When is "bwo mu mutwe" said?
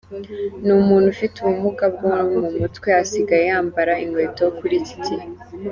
1.95-2.89